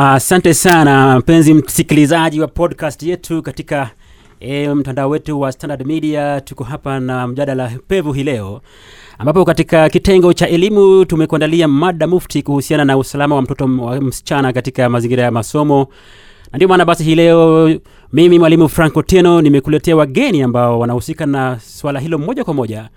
Asante 0.00 0.54
sana 0.54 1.18
mpenzi 1.18 1.54
msikilizaji 1.54 2.40
wa 2.40 2.46
podcast 2.48 3.02
yetu 3.02 3.42
katika 3.42 3.90
e, 4.40 4.68
mtandao 4.68 5.10
wetu 5.10 5.40
wa 5.40 5.52
Standard 5.52 5.86
Media. 5.86 6.40
Tuko 6.40 6.64
hapa 6.64 7.00
na 7.00 7.26
mjadala 7.26 7.72
pevu 7.88 8.12
hii 8.12 8.22
leo, 8.22 8.60
ambapo 9.18 9.44
katika 9.44 9.88
kitengo 9.88 10.32
cha 10.32 10.48
elimu 10.48 11.04
tumekuandalia 11.04 11.68
mada 11.68 12.06
mufti 12.06 12.42
kuhusiana 12.42 12.84
na 12.84 12.96
usalama 12.98 13.34
wa 13.34 13.42
mtoto 13.42 13.64
wa 13.64 14.00
msichana 14.00 14.52
katika 14.52 14.88
mazingira 14.88 15.22
ya 15.24 15.30
masomo, 15.30 15.88
na 16.52 16.56
ndio 16.56 16.68
maana 16.68 16.84
basi 16.84 17.04
hii 17.04 17.14
leo 17.14 17.70
mimi 18.12 18.38
mwalimu 18.38 18.68
Franco 18.68 18.98
Otieno 19.00 19.42
nimekuletea 19.42 19.96
wageni 19.96 20.42
ambao 20.42 20.78
wanahusika 20.78 21.26
na 21.26 21.58
swala 21.60 22.00
hilo 22.00 22.18
moja 22.18 22.44
kwa 22.44 22.54
moja 22.54 22.88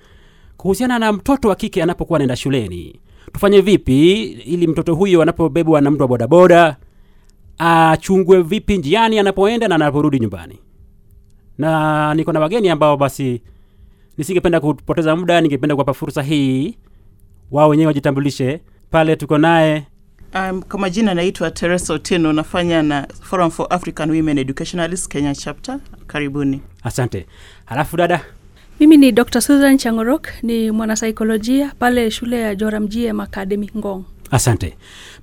kuhusiana 0.58 1.00
na 1.00 1.12
mtoto 1.14 1.48
wa 1.50 1.56
kike 1.56 1.84
anapokuwa 1.84 2.18
anaenda 2.18 2.36
shuleni. 2.36 3.00
Tufanye 3.34 3.62
vipi 3.62 4.22
ili 4.24 4.68
mtoto 4.68 4.96
huyo 4.96 5.22
anapobebwa 5.22 5.82
na 5.82 5.92
mtu 5.92 6.02
wa 6.02 6.08
bodaboda 6.08 6.76
achungwe 7.62 8.42
vipi 8.42 8.78
njiani 8.78 9.20
anapoenda 9.20 9.68
na 9.68 9.76
anaporudi 9.76 10.20
nyumbani. 10.20 10.60
Na 11.58 12.14
niko 12.14 12.32
na 12.34 12.40
wageni 12.40 12.70
ambao 12.70 12.98
basi 12.98 13.42
nisingependa 14.18 14.60
kupoteza 14.60 15.16
muda, 15.16 15.42
ningependa 15.42 15.76
kuwapa 15.76 15.94
fursa 15.94 16.22
hii 16.22 16.78
wao 17.52 17.70
wenyewe 17.70 17.88
wajitambulishe. 17.88 18.62
Pale 18.92 19.16
tuko 19.16 19.38
naye 19.38 19.84
Um, 20.36 20.62
kwa 20.62 20.80
majina 20.80 21.14
naitwa 21.14 21.52
Teresa 21.52 21.94
Otieno, 21.94 22.34
nafanya 22.34 22.82
na 22.84 23.08
Forum 23.22 23.50
for 23.52 23.68
African 23.70 24.12
Women 24.12 24.38
Educationalists 24.38 25.08
Kenya 25.10 25.36
chapter. 25.36 25.80
Karibuni. 26.08 26.62
asante. 26.84 27.26
Halafu 27.66 27.98
dada 27.98 28.22
Mimi 28.80 28.98
ni 28.98 29.12
Dr. 29.12 29.42
Susan 29.42 29.78
Changorok, 29.78 30.28
ni 30.44 30.72
mwanasaikolojia 30.72 31.72
pale 31.80 32.12
shule 32.12 32.42
ya 32.42 32.56
Joramgm 32.56 33.20
Academy 33.20 33.70
Ngong. 33.78 34.04
Asante. 34.32 34.74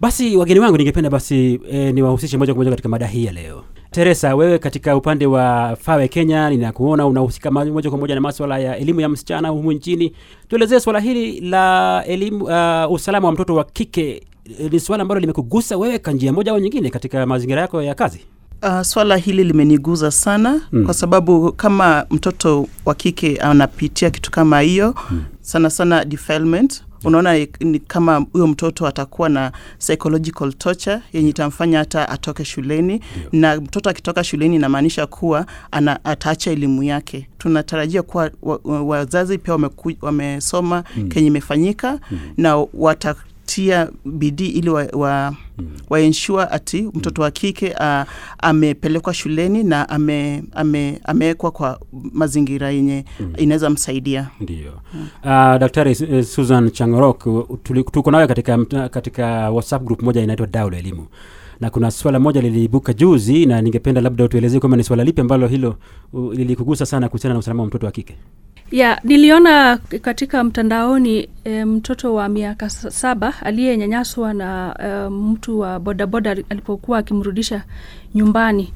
Basi 0.01 0.37
wageni 0.37 0.61
wangu, 0.61 0.77
ningependa 0.77 1.11
basi 1.11 1.61
e, 1.71 1.93
niwahusishe 1.93 2.37
moja 2.39 2.53
kwa 2.55 2.59
moja 2.61 2.71
katika 2.71 2.89
mada 2.89 3.07
hii 3.07 3.25
ya 3.25 3.33
leo. 3.33 3.65
Teresa, 3.91 4.35
wewe 4.37 4.59
katika 4.59 4.97
upande 4.97 5.27
wa 5.27 5.77
Fawe 5.81 6.09
Kenya, 6.09 6.51
ninakuona 6.51 7.07
unahusika 7.07 7.51
moja 7.51 7.91
kwa 7.91 7.99
moja 7.99 8.15
na 8.15 8.21
maswala 8.21 8.59
ya 8.59 8.77
elimu 8.77 9.01
ya 9.01 9.09
msichana 9.09 9.49
humu 9.49 9.73
nchini. 9.73 10.13
Tuelezee 10.49 10.81
swala 10.81 11.01
hili 11.01 11.41
la 11.41 12.05
elimu, 12.07 12.45
uh, 12.45 12.93
usalama 12.93 13.29
wa 13.29 13.33
mtoto 13.35 13.55
wa 13.55 13.65
kike 13.65 14.23
ni 14.71 14.81
swala 14.81 15.03
ambalo 15.03 15.21
limekugusa 15.21 15.77
wewe 15.77 15.99
kwa 15.99 16.13
njia 16.13 16.33
moja 16.33 16.53
au 16.53 16.59
nyingine 16.59 16.91
katika 16.91 17.27
mazingira 17.27 17.61
yako 17.61 17.83
ya 17.83 17.95
kazi. 17.95 18.21
Uh, 18.63 18.83
swala 18.83 19.17
hili 19.17 19.45
limeniguza 19.45 20.11
sana 20.11 20.61
mm. 20.73 20.85
kwa 20.85 20.95
sababu 20.95 21.53
kama 21.53 22.07
mtoto 22.11 22.67
wa 22.85 22.95
kike 22.95 23.37
anapitia 23.37 24.11
kitu 24.11 24.31
kama 24.31 24.61
hiyo 24.61 24.95
mm. 25.11 25.23
sana 25.41 25.71
sana 25.71 26.05
defilement 26.05 26.83
unaona 27.05 27.47
ni- 27.61 27.79
kama 27.79 28.17
huyo 28.33 28.47
mtoto 28.47 28.87
atakuwa 28.87 29.29
na 29.29 29.53
psychological 29.79 30.53
torture 30.53 31.01
yenye 31.13 31.29
itamfanya 31.31 31.79
hata 31.79 32.09
atoke 32.09 32.45
shuleni 32.45 33.01
na 33.33 33.57
mtoto 33.61 33.91
akitoka 33.91 34.25
shuleni 34.25 34.57
inamaanisha 34.57 35.07
kuwa 35.07 35.47
ana, 35.71 36.05
ataacha 36.05 36.51
elimu 36.51 36.83
yake 36.83 37.29
tunatarajia 37.39 38.03
kuwa 38.03 38.31
wazazi 38.65 39.33
wa- 39.33 39.39
pia 39.39 39.53
wamesoma 39.55 39.97
wamesoma 40.03 40.85
mm. 40.97 41.09
kenye 41.09 41.27
imefanyika 41.27 42.01
mm. 42.11 42.19
na 42.37 42.67
watatia 43.59 43.89
bidii 44.05 44.49
ili 44.49 44.71
wa, 44.71 44.87
wa, 44.93 45.35
mm. 45.59 45.67
waensure 45.91 46.43
ati 46.51 46.83
mtoto 46.95 47.23
wa 47.23 47.31
kike 47.31 47.75
uh, 47.81 48.03
amepelekwa 48.39 49.15
shuleni 49.15 49.63
na 49.65 49.89
ame, 49.89 50.43
ame, 50.53 51.01
amewekwa 51.05 51.51
kwa 51.51 51.81
mazingira 51.93 52.71
yenye 52.71 53.05
mm. 53.21 53.33
inaweza 53.37 53.71
msaidia 53.71 54.29
Ndio. 54.41 54.73
Uh, 55.25 55.31
Daktari 55.59 55.91
uh, 55.91 56.25
Susan 56.25 56.71
Changorok, 56.71 57.25
tuko 57.93 58.11
nawe 58.11 58.27
katika, 58.27 58.65
katika 58.89 59.51
WhatsApp 59.51 59.85
group 59.85 60.03
moja 60.03 60.21
inaitwa 60.23 60.47
Dau 60.47 60.71
la 60.71 60.79
Elimu 60.79 61.07
na 61.61 61.71
kuna 61.71 61.91
swala 61.91 62.21
moja 62.21 62.41
liliibuka 62.41 62.93
juzi, 62.93 63.47
na 63.47 63.63
ningependa 63.63 64.01
labda 64.01 64.25
utuelezee 64.25 64.59
kwamba 64.61 64.77
ni 64.77 64.85
swala 64.85 65.05
lipi 65.05 65.21
ambalo 65.21 65.47
hilo 65.47 65.77
lilikugusa 66.33 66.87
sana 66.87 67.09
kuhusiana 67.09 67.35
na 67.35 67.39
usalama 67.41 67.63
wa 67.63 67.67
mtoto 67.69 67.87
wa 67.87 67.93
kike. 67.93 68.17
ya 68.73 69.01
niliona 69.05 69.77
katika 70.03 70.45
mtandaoni 70.45 71.29
e, 71.45 71.65
mtoto 71.65 72.15
wa 72.15 72.29
miaka 72.29 72.71
saba 72.71 73.35
aliyenyanyaswa 73.43 74.35
na 74.35 74.77
e, 74.85 75.11
mtu 75.11 75.61
wa 75.61 75.79
bodaboda 75.81 76.31
alipokuwa 76.49 76.99
akimrudisha 76.99 77.63
nyumbani 78.15 78.73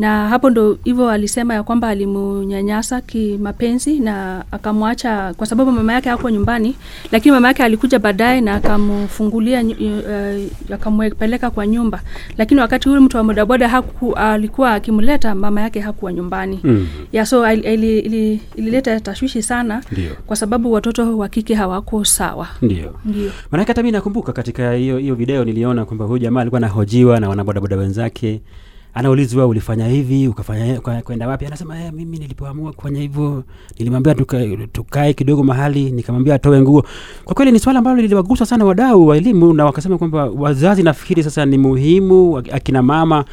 na 0.00 0.28
hapo 0.28 0.50
ndo 0.50 0.78
hivyo 0.84 1.10
alisema 1.10 1.54
ya 1.54 1.62
kwamba 1.62 1.88
alimunyanyasa 1.88 3.00
kimapenzi 3.00 4.00
na 4.00 4.44
akamwacha 4.52 5.34
kwa 5.34 5.46
sababu 5.46 5.72
mama 5.72 5.92
yake 5.92 6.08
hakuwa 6.08 6.32
nyumbani 6.32 6.74
lakini 7.12 7.32
mama 7.34 7.48
yake 7.48 7.62
alikuja 7.62 7.98
baadaye 7.98 8.40
na 8.40 8.54
akamfungulia 8.54 9.62
uh, 9.64 10.74
akampeleka 10.74 11.50
kwa 11.50 11.66
nyumba 11.66 12.00
lakini 12.38 12.60
wakati 12.60 12.88
huyu 12.88 13.00
mtu 13.00 13.16
wa 13.16 13.24
bodaboda 13.24 13.68
haku, 13.68 14.12
alikuwa 14.14 14.74
akimleta 14.74 15.34
mama 15.34 15.60
yake 15.60 15.80
hakuwa 15.80 16.12
nyumbani 16.12 16.60
Mm. 16.64 16.86
ya 17.12 17.26
so 17.26 17.52
il- 17.52 17.64
ili- 17.66 17.98
ili- 17.98 18.40
ilileta 18.56 19.00
tashwishi 19.00 19.42
sana 19.42 19.82
Ndiyo. 19.92 20.10
kwa 20.26 20.36
sababu 20.36 20.72
watoto 20.72 21.18
wa 21.18 21.28
kike 21.28 21.54
hawako 21.54 22.04
sawa 22.04 22.48
Ndio. 22.62 22.94
ndio 23.04 23.30
Maanake 23.50 23.68
hata 23.72 23.82
mi 23.82 23.90
nakumbuka 23.90 24.32
katika 24.32 24.72
hiyo 24.72 24.98
hiyo 24.98 25.14
video 25.14 25.44
niliona 25.44 25.84
kwamba 25.84 26.04
huyu 26.04 26.18
jamaa 26.18 26.40
alikuwa 26.40 26.58
anahojiwa 26.58 27.20
na 27.20 27.28
wanabodaboda 27.28 27.76
wenzake, 27.76 28.40
anaulizwa 28.94 29.46
ulifanya 29.46 29.88
hivi 29.88 30.28
ukafanya 30.28 30.80
kwenda 30.80 31.28
wapi? 31.28 31.46
Anasema 31.46 31.80
eh, 31.84 31.92
mimi 31.92 32.18
nilipoamua 32.18 32.72
kufanya 32.72 33.00
hivyo 33.00 33.44
nilimwambia 33.78 34.14
tukae 34.14 34.56
tuka 34.72 35.12
kidogo 35.12 35.42
mahali, 35.42 35.90
nikamwambia 35.90 36.34
atoe 36.34 36.60
nguo. 36.60 36.84
Kwa 37.24 37.34
kweli 37.34 37.52
ni 37.52 37.58
swala 37.58 37.78
ambalo 37.78 38.00
liliwagusa 38.02 38.46
sana 38.46 38.64
wadau 38.64 39.06
wa 39.06 39.16
elimu, 39.16 39.52
na 39.52 39.64
wakasema 39.64 39.98
kwamba 39.98 40.24
wazazi, 40.24 40.82
nafikiri 40.82 41.22
sasa 41.22 41.46
ni 41.46 41.58
muhimu 41.58 42.38
akina 42.38 42.82
mama 42.82 43.24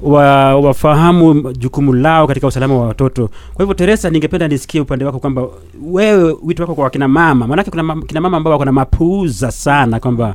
wa, 0.00 0.54
wafahamu 0.56 1.52
jukumu 1.52 1.92
lao 1.92 2.26
katika 2.26 2.46
usalama 2.46 2.74
wa 2.74 2.86
watoto. 2.86 3.28
Kwa 3.54 3.62
hivyo 3.64 3.74
Teresa, 3.74 4.10
ningependa 4.10 4.48
nisikie 4.48 4.80
upande 4.80 5.04
wako 5.04 5.18
kwamba 5.18 5.46
wewe 5.90 6.36
wito 6.42 6.62
wako 6.62 6.74
kwa 6.74 6.84
wakina 6.84 7.08
mama, 7.08 7.46
maanake 7.46 7.70
kuna 7.70 7.82
ma, 7.82 8.02
kina 8.02 8.20
mama 8.20 8.36
ambao 8.36 8.52
wako 8.52 8.64
na 8.64 8.72
mapuuza 8.72 9.50
sana 9.50 10.00
kwamba 10.00 10.34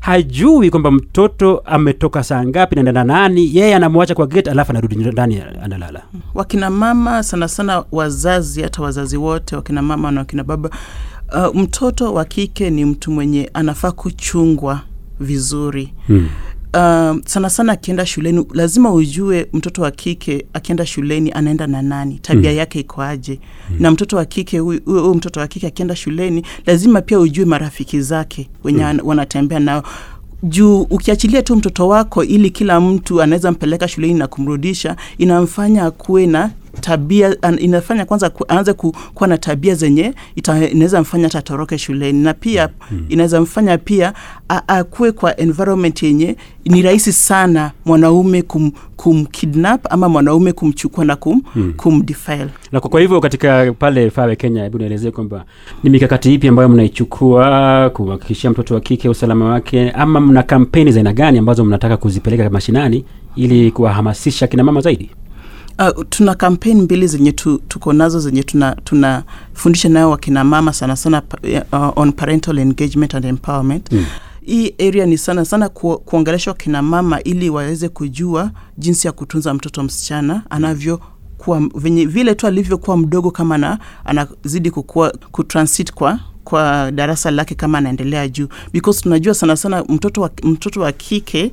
hajui 0.00 0.70
kwamba 0.70 0.90
mtoto 0.90 1.58
ametoka 1.64 2.22
saa 2.24 2.44
ngapi 2.44 2.76
na 2.76 2.82
ndana 2.82 3.04
nani, 3.04 3.56
yeye 3.56 3.74
anamwacha 3.74 4.14
kwa 4.14 4.26
gate 4.26 4.50
alafu 4.50 4.70
anarudi 4.72 4.96
ndani 4.96 5.42
analala. 5.62 6.02
wakina 6.34 6.70
mama 6.70 7.22
sana 7.22 7.48
sana 7.48 7.84
wazazi 7.92 8.62
hata 8.62 8.82
wazazi 8.82 9.16
wote 9.16 9.56
wakina 9.56 9.82
mama 9.82 10.10
na 10.10 10.20
wakina 10.20 10.44
baba 10.44 10.70
uh, 11.48 11.56
mtoto 11.56 12.14
wa 12.14 12.24
kike 12.24 12.70
ni 12.70 12.84
mtu 12.84 13.10
mwenye 13.12 13.50
anafaa 13.54 13.92
kuchungwa 13.92 14.80
vizuri 15.20 15.92
Hmm. 16.06 16.28
Um, 16.74 17.22
sana 17.26 17.50
sana 17.50 17.72
akienda 17.72 18.06
shuleni 18.06 18.46
lazima 18.54 18.92
ujue 18.92 19.46
mtoto 19.52 19.82
wa 19.82 19.90
kike 19.90 20.46
akienda 20.52 20.86
shuleni 20.86 21.32
anaenda 21.32 21.66
na 21.66 21.82
nani 21.82 22.18
tabia 22.22 22.50
Mm. 22.50 22.56
yake 22.56 22.80
iko 22.80 23.02
aje 23.02 23.40
na 23.78 23.90
mtoto 23.90 24.16
wa 24.16 24.24
kike 24.24 24.58
huyu 24.58 25.14
mtoto 25.14 25.40
wa 25.40 25.46
kike 25.46 25.66
akienda 25.66 25.96
shuleni 25.96 26.44
lazima 26.66 27.00
pia 27.02 27.18
ujue 27.20 27.44
marafiki 27.44 28.00
zake 28.00 28.48
wenye 28.64 28.84
mm. 28.84 28.98
wanatembea 29.04 29.58
nao 29.60 29.82
juu 30.42 30.80
ukiachilia 30.82 31.42
tu 31.42 31.56
mtoto 31.56 31.88
wako 31.88 32.24
ili 32.24 32.50
kila 32.50 32.80
mtu 32.80 33.22
anaweza 33.22 33.52
mpeleka 33.52 33.88
shuleni 33.88 34.14
na 34.14 34.26
kumrudisha 34.26 34.96
inamfanya 35.18 35.84
akuwe 35.84 36.26
na 36.26 36.50
tabia 36.80 37.36
an, 37.42 37.58
inafanya 37.60 38.04
kwanza 38.04 38.30
ku, 38.30 38.44
aanze 38.50 38.72
ku, 38.72 38.96
kuwa 39.14 39.28
na 39.28 39.38
tabia 39.38 39.74
zenye 39.74 40.14
ita- 40.36 40.68
inaweza 40.70 41.00
mfanya 41.00 41.28
tatoroke 41.28 41.78
shuleni 41.78 42.22
na 42.22 42.34
pia 42.34 42.68
mm. 42.90 43.06
inaweza 43.08 43.40
mfanya 43.40 43.78
pia 43.78 44.12
akuwe 44.66 45.12
kwa 45.12 45.40
environment 45.40 46.02
yenye 46.02 46.36
ni 46.64 46.82
rahisi 46.82 47.12
sana 47.12 47.70
mwanaume 47.84 48.42
kum, 48.42 48.70
kumkidnap 48.96 49.92
ama 49.92 50.08
mwanaume 50.08 50.52
kumchukua 50.52 51.04
na 51.04 51.16
kum, 51.16 51.42
Mm. 51.56 51.72
kumdefile 51.76 52.46
Na 52.72 52.80
kwa 52.80 52.90
kwa 52.90 53.00
hivyo 53.00 53.20
katika 53.20 53.72
pale 53.78 54.10
Fawe 54.10 54.36
Kenya, 54.36 54.62
hebu 54.62 54.78
nielezee 54.78 55.10
kwamba 55.10 55.44
ni 55.84 55.90
mikakati 55.90 56.34
ipi 56.34 56.48
ambayo 56.48 56.68
mnaichukua 56.68 57.90
kuhakikishia 57.90 58.50
mtoto 58.50 58.74
wa 58.74 58.80
kike 58.80 59.08
usalama 59.08 59.44
wake, 59.44 59.90
ama 59.90 60.20
mna 60.20 60.42
kampeni 60.42 60.92
za 60.92 61.00
aina 61.00 61.12
gani 61.12 61.38
ambazo 61.38 61.64
mnataka 61.64 61.96
kuzipeleka 61.96 62.50
mashinani 62.50 63.04
ili 63.36 63.70
kuwahamasisha 63.70 64.46
kina 64.46 64.64
mama 64.64 64.80
zaidi? 64.80 65.10
Uh, 65.80 66.04
tuna 66.08 66.34
kampeni 66.34 66.82
mbili 66.82 67.06
zenye 67.06 67.32
tu, 67.32 67.60
tuko 67.68 67.92
nazo 67.92 68.20
zenye 68.20 68.42
tuna 68.42 68.74
tunafundisha 68.84 69.88
nayo 69.88 70.10
wakina 70.10 70.44
mama 70.44 70.72
sana 70.72 70.96
sana 70.96 71.22
uh, 71.72 71.98
on 71.98 72.12
parental 72.12 72.58
engagement 72.58 73.14
and 73.14 73.24
empowerment 73.24 73.92
Mm. 73.92 74.04
hii 74.46 74.74
area 74.88 75.06
ni 75.06 75.18
sana 75.18 75.44
sana 75.44 75.68
ku, 75.68 75.98
kuongelesha 75.98 76.50
wakina 76.50 76.82
mama 76.82 77.22
ili 77.22 77.50
waweze 77.50 77.88
kujua 77.88 78.50
jinsi 78.78 79.06
ya 79.06 79.12
kutunza 79.12 79.54
mtoto 79.54 79.82
msichana 79.82 80.42
anavyo 80.50 81.00
kuwa 81.38 81.62
venye, 81.74 82.06
vile 82.06 82.34
tu 82.34 82.46
alivyokuwa 82.46 82.96
mdogo 82.96 83.30
kama 83.30 83.58
na, 83.58 83.78
anazidi 84.04 84.70
kukua 84.70 85.10
kutransit 85.32 85.92
kwa 85.92 86.18
kwa 86.44 86.90
darasa 86.92 87.30
lake 87.30 87.54
kama 87.54 87.78
anaendelea 87.78 88.28
juu 88.28 88.48
because 88.72 89.02
tunajua 89.02 89.34
sana 89.34 89.56
sana 89.56 89.84
mtoto 89.88 90.20
wa, 90.20 90.30
mtoto 90.42 90.80
wa 90.80 90.92
kike 90.92 91.52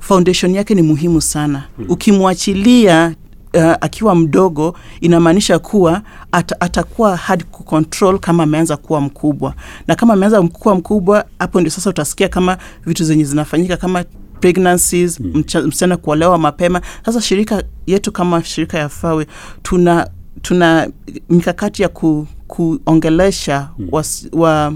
foundation 0.00 0.54
yake 0.54 0.74
ni 0.74 0.82
muhimu 0.82 1.20
sana 1.20 1.64
mm. 1.78 1.84
ukimwachilia 1.88 3.14
uh, 3.54 3.62
akiwa 3.80 4.14
mdogo 4.14 4.76
inamaanisha 5.00 5.58
kuwa 5.58 6.02
at, 6.32 6.52
atakuwa 6.60 7.16
hard 7.16 7.44
kucontrol 7.44 8.18
kama 8.18 8.42
ameanza 8.42 8.76
kuwa 8.76 9.00
mkubwa. 9.00 9.54
Na 9.86 9.94
kama 9.94 10.14
ameanza 10.14 10.42
kuwa 10.42 10.74
mkubwa 10.74 11.24
hapo 11.38 11.60
ndio 11.60 11.70
sasa 11.70 11.90
utasikia 11.90 12.28
kama 12.28 12.58
vitu 12.86 13.04
zenye 13.04 13.24
zinafanyika 13.24 13.76
kama 13.76 14.04
pregnancies 14.40 15.20
mm. 15.20 15.44
msichana 15.66 15.96
kuolewa 15.96 16.38
mapema. 16.38 16.80
Sasa 17.06 17.20
shirika 17.20 17.62
yetu 17.86 18.12
kama 18.12 18.44
shirika 18.44 18.78
ya 18.78 18.88
fawe 18.88 19.26
tuna 19.62 20.10
tuna 20.42 20.88
mikakati 21.30 21.82
ya 21.82 21.88
ku, 21.88 22.26
kuongelesha 22.46 23.68
mm. 23.78 23.88
was, 23.92 24.28
wa 24.32 24.72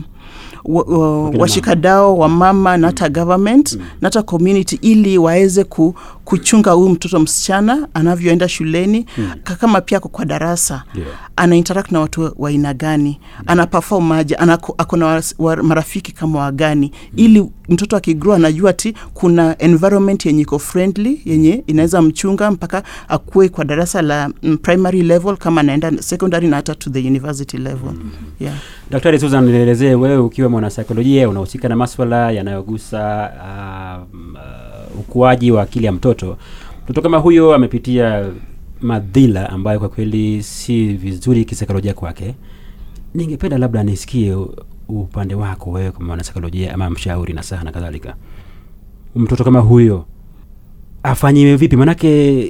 wa- 0.64 0.82
wa- 0.82 1.30
washikadao 1.30 2.18
wa 2.18 2.28
mama 2.28 2.76
na 2.76 2.86
hata 2.86 3.08
government 3.08 3.72
na 3.74 3.80
hata 4.08 4.22
community 4.22 4.78
ili 4.82 5.18
waweze 5.18 5.64
ku, 5.64 5.94
kuchunga 6.32 6.70
huyu 6.70 6.88
mtoto 6.88 7.20
msichana 7.20 7.88
anavyoenda 7.94 8.48
shuleni 8.48 9.06
mm. 9.18 9.30
kama 9.60 9.80
pia 9.80 9.98
ako 9.98 10.08
kwa 10.08 10.24
darasa 10.24 10.82
yeah. 10.94 11.08
ana 11.36 11.56
interact 11.56 11.92
na 11.92 12.00
watu 12.00 12.34
wa 12.38 12.48
aina 12.48 12.74
gani 12.74 13.20
ana 13.46 13.66
perform 13.66 14.12
aje 14.12 14.36
ako 14.78 14.96
na 14.96 15.22
marafiki 15.62 16.12
kama 16.12 16.38
wagani 16.38 16.92
ili 17.16 17.50
mtoto 17.68 17.96
akigrow 17.96 18.34
anajua 18.34 18.70
ati 18.70 18.94
kuna 19.14 19.58
environment 19.58 20.26
yenye 20.26 20.42
iko 20.42 20.58
friendly 20.58 21.20
yenye 21.24 21.64
inaweza 21.66 22.02
mchunga 22.02 22.50
mpaka 22.50 22.82
akue 23.08 23.48
kwa 23.48 23.64
darasa 23.64 24.02
la 24.02 24.30
mm, 24.42 24.56
primary 24.56 25.02
level 25.02 25.36
kama 25.36 25.60
anaenda 25.60 25.92
secondary 26.02 26.48
na 26.48 26.56
hata 26.56 26.74
to 26.74 26.90
the 26.90 27.00
university 27.00 27.58
level 27.58 27.92
yeah. 28.40 28.54
Daktari 28.90 29.18
Susan, 29.18 29.44
nielezee 29.44 29.94
wewe 29.94 30.18
ukiwa 30.18 30.48
mwanasaikolojia 30.48 31.28
unahusika 31.28 31.68
na 31.68 31.76
maswala 31.76 32.30
yanayogusa 32.30 33.30
uh, 33.36 34.18
uh, 34.34 34.71
ukuaji 35.00 35.50
wa 35.50 35.62
akili 35.62 35.86
ya 35.86 35.92
mtoto. 35.92 36.36
Mtoto 36.84 37.02
kama 37.02 37.18
huyo 37.18 37.54
amepitia 37.54 38.30
madhila 38.80 39.50
ambayo 39.50 39.78
kwa 39.78 39.88
kweli 39.88 40.42
si 40.42 40.92
vizuri 40.92 41.44
kisaikolojia 41.44 41.94
kwake. 41.94 42.34
Ningependa 43.14 43.58
labda 43.58 43.82
nisikie 43.82 44.36
upande 44.88 45.34
wako 45.34 45.70
wewe 45.70 45.90
kama 45.92 46.06
mwanasaikolojia 46.06 46.74
ama 46.74 46.90
mshauri 46.90 47.32
na 47.32 47.42
saha 47.42 47.64
na 47.64 47.72
kadhalika. 47.72 48.14
Mtoto 49.16 49.44
kama 49.44 49.60
huyo 49.60 50.04
afanyiwe 51.02 51.56
vipi? 51.56 51.76
Manake 51.76 52.42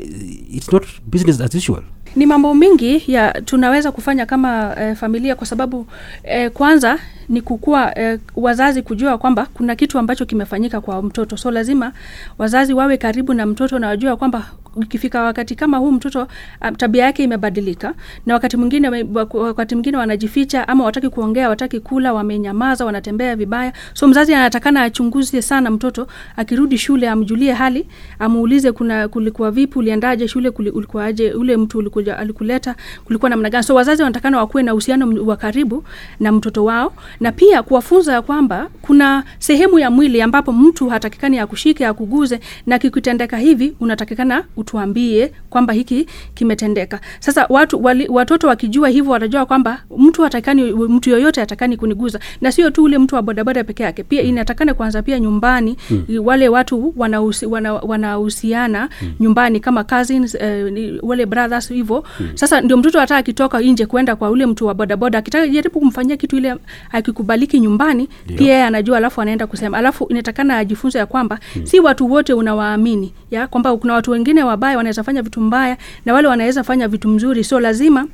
it's 0.53 0.73
not 0.73 0.87
business 1.07 1.41
as 1.41 1.55
usual. 1.55 1.83
Ni 2.17 2.27
mambo 2.27 2.55
mingi 2.55 3.03
ya 3.13 3.33
tunaweza 3.45 3.93
kufanya 3.93 4.27
kama 4.27 4.77
eh, 4.81 4.97
familia 4.97 5.35
kwa 5.35 5.47
sababu 5.47 5.87
eh, 6.25 6.51
kwanza 6.51 6.99
ni 7.29 7.41
kukua 7.41 7.99
eh, 7.99 8.19
wazazi 8.37 8.83
kujua 8.83 9.19
kwamba 9.19 9.47
kuna 9.55 9.77
kitu 9.77 9.99
ambacho 9.99 10.27
kimefanyika 10.27 10.81
kwa 10.81 11.03
mtoto. 11.03 11.37
So 11.37 11.51
lazima 11.51 11.93
wazazi 12.39 12.73
wawe 12.75 12.97
karibu 12.97 13.35
na 13.35 13.47
mtoto 13.47 13.79
na 13.79 13.87
wajua 13.89 14.17
kwamba 14.17 14.47
ikifika 14.83 15.23
wakati 15.23 15.55
kama 15.55 15.77
huu 15.79 15.93
mtoto 15.93 16.29
um, 16.69 16.75
tabia 16.75 17.05
yake 17.05 17.25
imebadilika 17.25 17.95
na 18.27 18.35
wakati 18.35 18.57
mwingine 18.57 19.05
wakati 19.33 19.75
mwingine 19.75 19.97
wanajificha 19.97 20.69
ama 20.69 20.85
wataki 20.85 21.09
kuongea 21.09 21.49
wataki 21.49 21.81
kula 21.81 22.13
wamenyamaza 22.13 22.85
wanatembea 22.85 23.37
vibaya. 23.37 23.73
So 23.95 24.09
mzazi 24.09 24.35
anatakana 24.35 24.83
achunguze 24.83 25.43
sana 25.43 25.71
mtoto 25.71 26.07
akirudi 26.37 26.79
shule 26.79 27.09
amjulie 27.09 27.53
hali 27.53 27.87
amuulize 28.19 28.73
kuna 28.73 29.09
kulikuwa 29.09 29.51
vipi 29.51 29.79
uliendaje 29.79 30.29
shule 30.29 30.49
ulikuwaje 30.49 31.33
ule 31.33 31.57
mtu 31.57 31.79
ulikuja 31.79 32.19
alikuleta 32.19 32.75
kulikuwa 33.05 33.31
namna 33.31 33.51
gani. 33.51 33.65
So 33.65 33.75
wazazi 33.75 34.03
wanatakana 34.03 34.39
wakuwe 34.39 34.63
na 34.63 34.73
uhusiano 34.75 35.25
wa 35.27 35.37
karibu 35.37 35.85
na 36.21 36.33
mtoto 36.33 36.65
wao 36.65 36.93
na 37.21 37.33
pia 37.33 37.63
kuwafunza 37.63 38.23
kwamba 38.23 38.69
kuna 38.83 39.25
sehemu 39.39 39.79
ya 39.79 39.91
mwili 39.91 40.23
ambapo 40.23 40.53
mtu 40.53 40.89
hatakikani 40.89 41.39
akushike 41.39 41.87
akuguze 41.87 42.41
na 42.67 42.79
kikutendeka 42.79 43.37
hivi 43.37 43.77
unatakikana 43.81 44.45
utuambie 44.63 45.33
kwamba 45.51 45.73
hiki 45.73 46.07
kimetendeka 46.35 47.01
sasa 47.21 47.47
watu 47.49 47.85
wali, 47.85 48.09
watoto 48.09 48.49
wakijua 48.49 48.89
hivyo 48.89 49.13
watajua 49.13 49.47
kwamba 49.47 49.83
mtu 49.99 50.25
atakani 50.25 50.63
mtu 50.73 51.11
yoyote 51.11 51.43
atakani 51.43 51.77
kuniguza 51.77 52.21
na 52.41 52.53
sio 52.53 52.71
tu 52.71 52.83
ule 52.85 52.99
mtu 52.99 53.15
wa 53.15 53.23
bodaboda 53.23 53.65
peke 53.65 53.83
yake 53.83 54.03
pia 54.03 54.23
inatakana 54.23 54.75
kwanza 54.75 55.03
pia 55.03 55.21
nyumbani 55.21 55.77
mm. 55.91 56.05
wale 56.25 56.49
watu 56.49 56.95
wanahusiana 56.97 57.73
wana- 57.73 58.19
wana 58.53 58.89
mm. 59.03 59.13
nyumbani 59.21 59.61
kama 59.61 59.85
cousins 59.85 60.35
eh, 60.35 60.99
wale 61.03 61.27
brothers 61.27 61.69
hivyo 61.69 62.05
mm. 62.21 62.29
sasa 62.35 62.61
ndio 62.61 62.77
mtoto 62.77 63.01
hata 63.01 63.17
akitoka 63.17 63.61
nje 63.61 63.87
kwenda 63.87 64.17
kwa 64.17 64.31
ule 64.31 64.47
mtu 64.47 64.67
wa 64.67 64.75
bodaboda 64.75 65.19
akitaka 65.19 65.49
jaribu 65.49 65.81
kumfanyia 65.81 66.17
kitu 66.17 66.37
ile 66.37 66.55
akikubaliki 66.93 67.61
nyumbani 67.61 68.09
Dio. 68.27 68.37
pia 68.37 68.53
yeye 68.53 68.65
anajua 68.65 68.97
alafu 68.97 69.21
anaenda 69.21 69.47
kusema 69.47 69.79
alafu 69.79 70.07
inatakana 70.11 70.59
ajifunze 70.59 70.99
ya 70.99 71.07
kwamba 71.07 71.39
mm. 71.57 71.67
si 71.67 71.81
watu 71.81 72.11
wote 72.13 72.33
unawaamini 72.35 73.13
ya 73.31 73.47
kwamba 73.47 73.77
kuna 73.77 73.95
watu 73.95 74.11
wengine 74.11 74.43
wabaya 74.53 74.77
wanaweza 74.77 75.03
fanya 75.03 75.23
vitu 75.23 75.41
mbaya 75.41 75.77
na 76.07 76.13
wale 76.15 76.29
wanaweza 76.29 76.65
fanya 76.65 76.89
vitu 76.89 77.09
mzuri. 77.09 77.45
So 77.45 77.61
lazima 77.61 78.07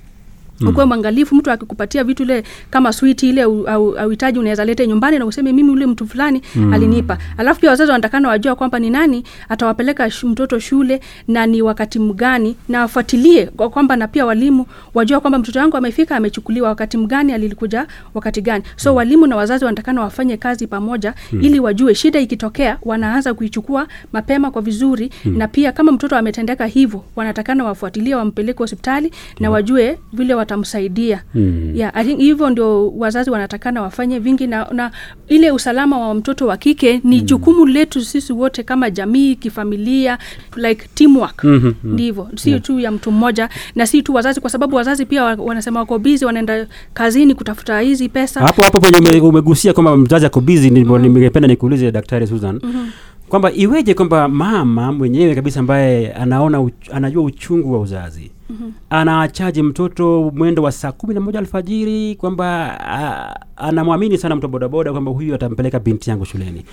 Mm. 0.60 0.68
ukuwe 0.68 0.84
mwangalifu 0.84 1.34
mtu 1.34 1.50
akikupatia 1.50 2.04
vitu 2.04 2.22
ile 2.22 2.42
kama 2.70 2.92
switi 2.92 3.28
ile 3.28 3.42
au- 3.42 3.68
unaweza 4.38 4.64
lete 4.64 4.86
nyumbani 4.86 5.18
na 5.18 5.26
useme 5.26 5.52
mimi 5.52 5.70
ule 5.70 5.86
mtu 5.86 6.06
fulani 6.06 6.42
mm. 6.54 6.72
alinipa 6.72 7.18
alafu 7.36 7.60
pia 7.60 7.70
wazazi 7.70 7.90
wanatakana 7.90 8.28
wajua 8.28 8.54
kwamba 8.54 8.78
ni 8.78 8.90
nani 8.90 9.24
atawapeleka 9.48 10.06
sh- 10.10 10.24
mtoto 10.26 10.58
shule 10.58 11.00
na 11.28 11.46
ni 11.46 11.62
wakati 11.62 11.98
mgani 11.98 12.56
na 12.68 12.80
wafuatilie 12.80 13.46
kwa 13.46 13.70
kwamba 13.70 13.96
na 13.96 14.08
pia 14.08 14.26
walimu 14.26 14.66
wajua 14.94 15.20
kwamba 15.20 15.38
mtoto 15.38 15.58
wangu 15.58 15.76
amefika 15.76 16.16
amechukuliwa 16.16 16.68
wakati 16.68 16.96
mgani 16.96 17.32
alilikuja 17.32 17.86
wakati 18.14 18.42
gani 18.42 18.64
so 18.76 18.94
walimu 18.94 19.26
na 19.26 19.36
wazazi 19.36 19.64
wanatakana 19.64 20.00
wafanye 20.00 20.36
kazi 20.36 20.66
pamoja 20.66 21.14
mm. 21.32 21.40
ili 21.42 21.60
wajue 21.60 21.94
shida 21.94 22.20
ikitokea 22.20 22.78
wanaanza 22.82 23.34
kuichukua 23.34 23.88
mapema 24.12 24.50
kwa 24.50 24.62
vizuri 24.62 25.10
mm. 25.24 25.38
na 25.38 25.48
pia 25.48 25.72
kama 25.72 25.92
mtoto 25.92 26.16
ametendeka 26.16 26.66
hivyo 26.66 27.04
wanatakana 27.16 27.64
wafuatilie 27.64 28.14
wampeleke 28.14 28.58
hospitali 28.58 29.12
na 29.40 29.50
wajue 29.50 29.98
vile 30.12 30.34
watamsaidia 30.52 31.22
Mm. 31.34 31.72
yeah, 31.74 31.92
I 31.94 32.04
think 32.04 32.18
hivyo 32.20 32.50
ndio 32.50 32.90
wazazi 32.90 33.30
wanatakana 33.30 33.82
wafanye 33.82 34.18
vingi 34.18 34.46
na, 34.46 34.66
na 34.72 34.90
ile 35.28 35.50
usalama 35.50 35.98
wa 35.98 36.14
mtoto 36.14 36.46
wa 36.46 36.56
kike 36.56 37.00
ni 37.04 37.16
mm. 37.20 37.26
jukumu 37.26 37.66
letu 37.66 38.00
sisi 38.04 38.32
wote 38.32 38.62
kama 38.62 38.90
jamii 38.90 39.34
kifamilia 39.36 40.18
like 40.56 40.88
teamwork 40.94 41.44
Mhm, 41.44 41.66
mm. 41.66 41.92
ndivyo 41.92 42.28
si 42.36 42.60
tu 42.60 42.80
ya 42.80 42.90
mtu 42.90 43.12
mmoja 43.12 43.48
na 43.74 43.86
si 43.86 44.02
tu 44.02 44.14
wazazi 44.14 44.40
kwa 44.40 44.50
sababu 44.50 44.76
wazazi 44.76 45.06
pia 45.06 45.24
wanasema 45.24 45.80
wako 45.80 45.98
bizi 45.98 46.24
wanaenda 46.24 46.66
kazini 46.94 47.34
kutafuta 47.34 47.80
hizi 47.80 48.08
pesa 48.08 48.40
hapo 48.40 48.62
hapo 48.62 48.80
penye 48.80 49.20
umegusia 49.20 49.72
kwamba 49.72 49.96
mzazi 49.96 50.26
ako 50.26 50.40
bizi 50.40 50.70
ndivyo 50.70 50.98
ningependa 50.98 51.48
nikuulize 51.48 51.90
daktari 51.90 52.26
Susan 52.26 52.60
kwamba 53.28 53.52
iweje 53.52 53.94
kwamba 53.94 54.28
mama 54.28 54.92
mwenyewe 54.92 55.34
kabisa 55.34 55.60
ambaye 55.60 56.12
anaona 56.12 56.60
uch, 56.60 56.74
anajua 56.92 57.22
uchungu 57.24 57.72
wa 57.72 57.80
uzazi 57.80 58.30
anaachaji 58.90 59.62
mtoto 59.62 60.32
mwendo 60.34 60.62
wa 60.62 60.72
saa 60.72 60.92
kumi 60.92 61.14
na 61.14 61.20
moja 61.20 61.38
alfajiri 61.38 62.14
kwamba 62.14 62.80
anamwamini 63.56 64.18
sana 64.18 64.36
mtu 64.36 64.48
bodaboda 64.48 64.92
kwamba 64.92 65.10
huyu 65.10 65.34
atampeleka 65.34 65.78
binti 65.80 66.10
yangu 66.10 66.24
shuleni. 66.24 66.64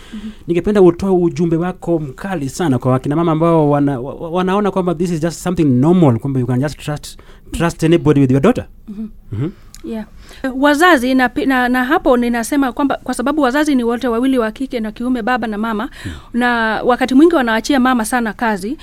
Ningependa 0.47 0.81
utoe 0.81 1.09
ujumbe 1.09 1.55
wako 1.57 1.99
mkali 1.99 2.49
sana 2.49 2.79
kwa 2.79 2.91
wakina 2.91 3.15
mama 3.15 3.31
ambao 3.31 3.69
wana, 3.69 3.99
wa- 3.99 4.29
wanaona 4.29 4.71
kwamba 4.71 4.95
this 4.95 5.11
is 5.11 5.21
just 5.21 5.39
something 5.39 5.63
normal 5.65 6.19
kwamba 6.19 6.39
you 6.39 6.45
can 6.47 6.59
just 6.59 6.77
trust, 6.79 7.19
trust 7.51 7.83
anybody 7.83 8.19
with 8.21 8.31
your 8.31 8.41
daughter. 8.41 8.65
Mhm. 9.31 9.49
Yeah. 9.85 10.05
wazazi 10.55 11.15
na, 11.15 11.29
na, 11.45 11.69
na 11.69 11.83
hapo 11.85 12.17
ninasema 12.17 12.71
kwamba 12.71 12.99
kwa 13.03 13.13
sababu 13.13 13.41
wazazi 13.41 13.75
ni 13.75 13.83
wote 13.83 14.07
wawili 14.07 14.37
wa 14.37 14.51
kike 14.51 14.79
na 14.79 14.91
kiume 14.91 15.21
baba 15.21 15.47
na 15.47 15.57
mama 15.57 15.89
mm. 16.05 16.11
na 16.33 16.49
wakati 16.85 17.15
mwingi 17.15 17.35
wanaachia 17.35 17.79
mama 17.79 18.05
sana 18.05 18.33
kazi 18.33 18.77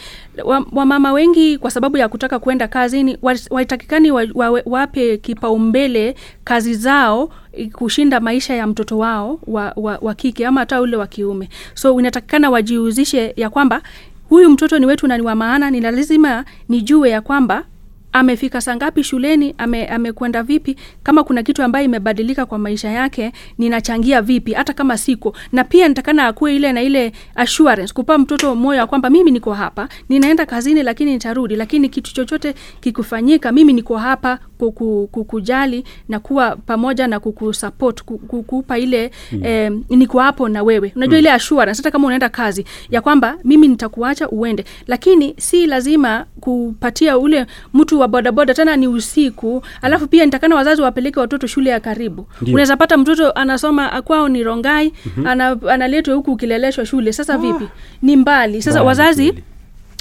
wamama 0.72 1.08
wa 1.08 1.14
wengi 1.14 1.58
kwa 1.58 1.70
sababu 1.70 1.96
ya 1.96 2.08
kutaka 2.08 2.38
kuenda 2.38 2.68
kazini 2.68 3.18
waitakikani 3.50 4.10
wa, 4.10 4.26
wa, 4.34 4.62
wape 4.66 5.16
kipaumbele 5.18 6.14
kazi 6.44 6.74
zao 6.74 7.30
kushinda 7.72 8.20
maisha 8.20 8.54
ya 8.54 8.66
mtoto 8.66 8.98
wao 8.98 9.38
wa, 9.46 9.72
wa, 9.76 9.98
wa 10.02 10.14
kike 10.14 10.46
ama 10.46 10.60
hata 10.60 10.80
ule 10.80 10.96
wa 10.96 11.06
kiume 11.06 11.48
so 11.74 12.00
inatakikana 12.00 12.50
wajiuzishe 12.50 13.32
ya 13.36 13.50
kwamba 13.50 13.82
huyu 14.28 14.50
mtoto 14.50 14.78
ni 14.78 14.86
wetu 14.86 15.06
na 15.06 15.16
ni 15.16 15.22
wa 15.22 15.34
maana 15.34 15.70
ni 15.70 15.80
lazima 15.80 16.44
nijue 16.68 17.10
ya 17.10 17.20
kwamba 17.20 17.64
amefika 18.12 18.60
saa 18.60 18.76
ngapi 18.76 19.04
shuleni? 19.04 19.54
Ame, 19.58 19.86
amekwenda 19.86 20.42
vipi? 20.42 20.76
Kama 21.02 21.24
kuna 21.24 21.42
kitu 21.42 21.62
ambayo 21.62 21.84
imebadilika 21.84 22.46
kwa 22.46 22.58
maisha 22.58 22.88
yake 22.90 23.32
ninachangia 23.58 24.22
vipi? 24.22 24.52
Hata 24.52 24.72
kama 24.72 24.98
siko. 24.98 25.36
Na 25.52 25.64
pia 25.64 25.88
nitakana 25.88 26.26
akuwe 26.26 26.56
ile 26.56 26.72
na 26.72 26.82
ile 26.82 27.12
assurance 27.34 27.94
kupa 27.94 28.18
mtoto 28.18 28.54
moyo 28.54 28.80
wa 28.80 28.86
kwamba 28.86 29.10
mimi 29.10 29.30
niko 29.30 29.52
hapa 29.54 29.88
ninaenda 30.08 30.46
kazini 30.46 30.82
lakini 30.82 31.12
nitarudi. 31.12 31.56
Lakini 31.56 31.88
kitu 31.88 32.14
chochote 32.14 32.54
kikufanyika 32.80 33.52
mimi 33.52 33.72
niko 33.72 33.96
hapa 33.96 34.38
kuku, 34.58 35.08
kukujali 35.12 35.84
na 36.08 36.18
kuwa 36.20 36.56
pamoja 36.56 37.06
na 37.06 37.20
kukusupport 37.20 38.02
kukupa 38.02 38.78
ile 38.78 39.10
mm. 39.32 39.44
eh, 39.44 39.72
niko 39.90 40.20
hapo 40.20 40.48
na 40.48 40.62
wewe. 40.62 40.92
Unajua 40.96 41.14
mm. 41.14 41.18
ile 41.20 41.32
assurance 41.32 41.76
hata 41.78 41.90
kama 41.90 42.06
unaenda 42.06 42.28
kazi 42.28 42.64
ya 42.90 43.00
kwamba 43.00 43.36
mimi 43.44 43.68
nitakuacha 43.68 44.28
uende. 44.28 44.64
Lakini 44.86 45.34
si 45.38 45.66
lazima 45.66 46.26
kupatia 46.40 47.18
ule 47.18 47.46
mtu 47.74 48.01
wa 48.02 48.08
bodaboda 48.08 48.54
tena 48.54 48.76
ni 48.76 48.88
usiku 48.88 49.62
alafu 49.82 50.06
pia 50.06 50.24
nitakana 50.24 50.54
wazazi 50.54 50.82
wapeleke 50.82 51.20
watoto 51.20 51.46
shule 51.46 51.70
ya 51.70 51.80
karibu. 51.80 52.26
Unaweza 52.46 52.76
pata 52.76 52.96
mtoto 52.96 53.30
anasoma 53.32 54.02
kwao 54.02 54.28
ni 54.28 54.42
rongai 54.42 54.92
mm-hmm. 55.16 55.26
analetwa 55.70 56.14
huku 56.14 56.32
ukileleshwa 56.32 56.86
shule. 56.86 57.12
Sasa 57.12 57.38
vipi? 57.38 57.64
Ni 58.02 58.16
mbali. 58.16 58.62
Sasa 58.62 58.70
Mbali 58.82 58.86
wazazi 58.88 59.34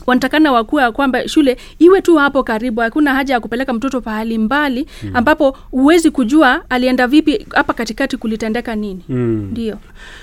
wanatakana 0.08 0.52
wakuwa 0.52 0.92
kwamba 0.92 1.28
shule 1.28 1.58
iwe 1.80 2.02
tu 2.02 2.16
hapo 2.16 2.44
karibu 2.44 2.82
hakuna 2.82 3.14
haja 3.14 3.34
ya 3.34 3.40
kupeleka 3.40 3.74
mtoto 3.74 4.02
pahali 4.02 4.38
mbali 4.38 4.88
mm. 5.04 5.10
ambapo 5.14 5.58
huwezi 5.72 6.12
kujua 6.12 6.62
alienda 6.70 7.08
vipi 7.08 7.46
hapa 7.54 7.74
katikati 7.74 8.18
kulitendeka 8.18 8.76
nini. 8.76 9.02
Mm. 9.10 9.48
ndio. 9.52 9.78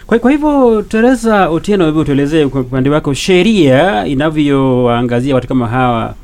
Kwa, 0.07 0.19
kwa 0.19 0.31
hivyo 0.31 0.83
Teresa 0.83 1.49
Otieno, 1.49 1.87
hebu 1.87 2.05
tuelezee 2.05 2.47
kwa 2.47 2.61
upande 2.61 2.91
wako 2.91 3.15
sheria 3.15 4.07
inavyoangazia 4.07 5.35
watu 5.35 5.49
kama 5.49 5.67
hawa, 5.69 6.15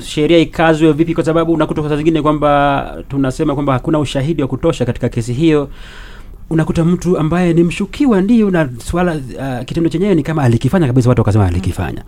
sheria 0.00 0.38
ikazwe 0.38 0.92
vipi? 0.92 1.14
Kwa 1.14 1.24
sababu 1.24 1.52
unakuta 1.52 1.88
saa 1.88 1.96
zingine 1.96 2.22
kwamba 2.22 2.96
tunasema 3.08 3.54
kwamba 3.54 3.72
hakuna 3.72 3.98
ushahidi 3.98 4.42
wa 4.42 4.48
kutosha 4.48 4.84
katika 4.86 5.08
kesi 5.08 5.32
hiyo. 5.32 5.68
Unakuta 6.50 6.84
mtu 6.84 7.18
ambaye 7.18 7.52
ni 7.52 7.62
mshukiwa 7.64 8.20
ndio, 8.20 8.50
na 8.50 8.68
swala 8.84 9.12
uh, 9.14 9.64
kitendo 9.64 9.90
chenyewe 9.90 10.14
ni 10.14 10.22
kama 10.22 10.42
alikifanya 10.42 10.86
kabisa, 10.86 11.08
watu 11.08 11.20
wakasema 11.20 11.46
alikifanya, 11.46 12.04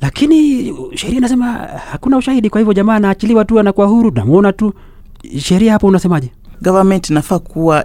lakini 0.00 0.72
sheria 0.94 1.18
inasema 1.18 1.52
hakuna 1.90 2.16
ushahidi. 2.16 2.50
Kwa 2.50 2.60
hivyo 2.60 2.74
jamaa 2.74 2.94
anaachiliwa 2.94 3.44
tu, 3.44 3.60
anakuwa 3.60 3.86
huru, 3.86 4.10
namuona 4.14 4.52
tu. 4.52 4.72
Sheria 5.38 5.72
hapo 5.72 5.86
unasemaje? 5.86 6.30
government 6.62 7.10
inafaa 7.10 7.38
kuwa 7.38 7.84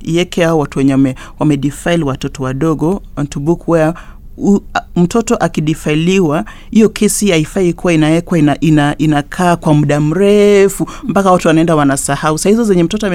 iweke 0.00 0.44
hao 0.44 0.58
watu 0.58 0.78
wenye 0.78 1.14
wamedfil 1.38 2.02
watoto 2.04 2.42
wadogo 2.42 3.02
onto 3.16 3.40
book 3.40 3.68
where 3.68 3.92
u, 4.40 4.60
a, 4.74 4.80
mtoto 4.96 5.36
akidifailiwa 5.36 6.44
hiyo 6.70 6.88
kesi 6.88 7.30
haifai 7.30 7.72
kuwa 7.72 7.92
inawekwa 7.92 8.38
ina, 8.38 8.60
ina, 8.60 8.98
inakaa 8.98 9.56
kwa 9.56 9.74
muda 9.74 10.00
mrefu 10.00 10.88
mpaka 11.04 11.30
watu 11.32 11.48
wanaenda 11.48 11.76
wanasahau 11.76 12.38
saa 12.38 12.50
hizo 12.50 12.64
zenye 12.64 12.82
mtoto 12.84 13.06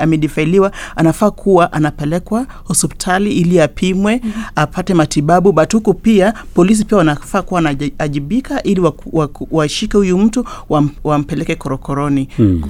amedifailiwa 0.00 0.66
ame, 0.68 0.76
ame 0.76 0.82
anafaa 0.96 1.30
kuwa 1.30 1.72
anapelekwa 1.72 2.46
hospitali 2.64 3.32
ili 3.32 3.60
apimwe 3.60 4.20
mm-hmm. 4.24 4.42
apate 4.56 4.94
matibabu 4.94 5.52
but 5.52 5.72
huku 5.74 5.94
pia 5.94 6.34
polisi 6.54 6.84
pia 6.84 6.98
wanafaa 6.98 7.42
kuwa 7.42 7.60
wanajibika 7.62 8.62
ili 8.62 8.80
washike 9.50 9.96
huyu 9.96 10.18
mtu 10.18 10.44
wam, 10.68 10.90
wampeleke 11.04 11.54
korokoroni 11.56 12.28
Hmm. 12.36 12.62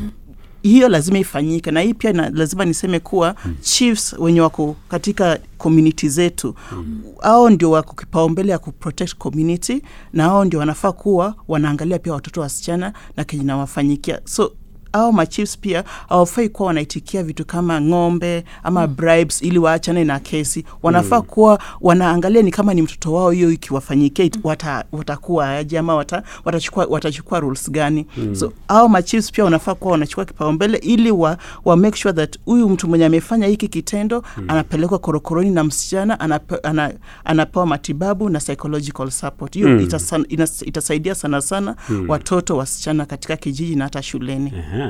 Hiyo 0.64 0.88
lazima 0.88 1.18
ifanyike 1.18 1.70
na 1.70 1.80
hii 1.80 1.94
pia 1.94 2.12
na, 2.12 2.30
lazima 2.30 2.64
niseme 2.64 3.00
kuwa 3.00 3.34
mm. 3.44 3.54
chiefs 3.60 4.12
wenye 4.18 4.40
wako 4.40 4.76
katika 4.88 5.38
community 5.58 6.08
zetu 6.08 6.54
mm. 6.72 7.02
ao 7.22 7.50
ndio 7.50 7.70
wako 7.70 7.94
kipaumbele 7.94 8.52
ya 8.52 8.58
kuprotect 8.58 9.14
community 9.16 9.82
na 10.12 10.24
ao 10.24 10.44
ndio 10.44 10.58
wanafaa 10.60 10.92
kuwa 10.92 11.34
wanaangalia 11.48 11.98
pia 11.98 12.12
watoto 12.12 12.40
wasichana 12.40 12.92
na 13.16 13.24
kenye 13.24 13.42
nawafanyikia 13.44 14.20
so 14.24 14.52
au 14.94 15.12
machiefs 15.12 15.58
pia 15.58 15.84
hawafai 16.08 16.48
kuwa 16.48 16.66
wanaitikia 16.66 17.22
vitu 17.22 17.44
kama 17.44 17.80
ng'ombe 17.80 18.44
ama 18.62 18.86
mm. 18.86 18.94
bribes 18.96 19.42
ili 19.42 19.58
waachane 19.58 20.04
na 20.04 20.18
kesi 20.20 20.64
wanafaa 20.82 21.16
mm. 21.20 21.22
kuwa 21.22 21.58
wanaangalia 21.80 22.42
ni 22.42 22.50
kama 22.50 22.74
ni 22.74 22.82
mtoto 22.82 23.12
wao 23.12 23.30
hiyo 23.30 23.50
ikiwafanyikia 23.52 24.24
it- 24.24 24.38
wata, 24.44 24.84
watakuwa 24.92 25.48
aje 25.56 25.78
ama 25.78 25.94
wata, 25.94 26.22
watachukua, 26.44 26.86
watachukua 26.90 27.40
rules 27.40 27.70
gani 27.70 28.06
mm. 28.16 28.34
so 28.34 28.52
au 28.68 28.88
machiefs 28.88 29.32
pia 29.32 29.44
wanafaa 29.44 29.74
kuwa 29.74 29.92
wanachukua 29.92 30.24
kipaumbele 30.24 30.78
ili 30.78 31.10
wa, 31.10 31.38
wa 31.64 31.76
make 31.76 31.96
sure 31.98 32.14
that 32.14 32.38
huyu 32.44 32.68
mtu 32.68 32.88
mwenye 32.88 33.04
amefanya 33.04 33.46
hiki 33.46 33.68
kitendo 33.68 34.22
mm. 34.36 34.44
anapelekwa 34.48 34.98
korokoroni 34.98 35.50
na 35.50 35.64
msichana 35.64 36.20
anape, 36.20 36.56
ana, 36.62 36.92
anapewa 37.24 37.66
matibabu 37.66 38.28
na 38.28 38.38
psychological 38.38 39.10
support 39.10 39.54
hiyo 39.54 39.68
Mm. 39.68 39.88
mm. 40.12 40.24
itasaidia 40.66 41.14
sana 41.14 41.40
sana 41.40 41.76
mm. 41.88 42.04
watoto 42.10 42.56
wasichana 42.56 43.06
katika 43.06 43.36
kijiji 43.36 43.76
na 43.76 43.84
hata 43.84 44.02
shuleni 44.02 44.52
Aha. 44.58 44.83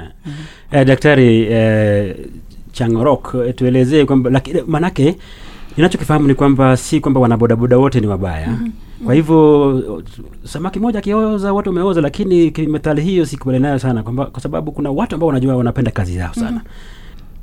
Eh, 0.72 0.86
daktari 0.86 1.42
eh, 1.42 2.16
Changorok, 2.72 3.34
eh, 3.46 3.54
tuelezee 3.54 4.04
kwamba 4.04 4.30
lakini 4.30 4.62
manake 4.66 5.16
ninachokifahamu 5.76 6.28
ni 6.28 6.34
kwamba 6.34 6.76
si 6.76 7.00
kwamba 7.00 7.20
wanabodaboda 7.20 7.78
wote 7.78 8.00
ni 8.00 8.06
wabaya. 8.06 8.48
mm-hmm. 8.48 8.72
Kwa 9.04 9.14
hivyo 9.14 10.02
samaki 10.44 10.78
moja 10.80 10.98
akioza 10.98 11.52
wote 11.52 11.70
umeoza, 11.70 12.00
lakini 12.00 12.50
methali 12.68 13.02
hiyo 13.02 13.26
sikubali 13.26 13.58
nayo 13.58 13.78
sana 13.78 14.02
kwamba 14.02 14.26
kwa 14.26 14.40
sababu 14.40 14.72
kuna 14.72 14.90
watu 14.90 15.14
ambao 15.14 15.26
wanajua 15.26 15.56
wanapenda 15.56 15.90
kazi 15.90 16.16
yao 16.16 16.34
sana. 16.34 16.50
mm-hmm. 16.50 16.70